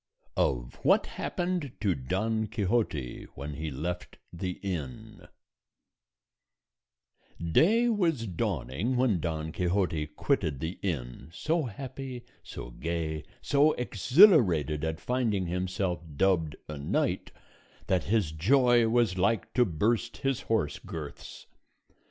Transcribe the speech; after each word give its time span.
OF 0.35 0.79
WHAT 0.81 1.05
HAPPENED 1.05 1.73
TO 1.79 1.93
DON 1.93 2.47
QUIXOTE 2.47 3.25
WHEN 3.35 3.53
HE 3.53 3.69
LEFT 3.69 4.17
THE 4.33 4.53
INN 4.63 5.27
Day 7.39 7.87
was 7.87 8.25
dawning 8.25 8.97
when 8.97 9.19
Don 9.19 9.51
Quixote 9.51 10.07
quitted 10.07 10.59
the 10.59 10.79
inn, 10.81 11.29
so 11.31 11.65
happy, 11.65 12.25
so 12.41 12.71
gay, 12.71 13.23
so 13.43 13.73
exhilarated 13.73 14.83
at 14.83 14.99
finding 14.99 15.45
himself 15.45 16.01
dubbed 16.15 16.55
a 16.67 16.79
knight, 16.79 17.29
that 17.85 18.05
his 18.05 18.31
joy 18.31 18.87
was 18.89 19.19
like 19.19 19.53
to 19.53 19.65
burst 19.65 20.17
his 20.17 20.41
horse 20.41 20.79
girths. 20.79 21.45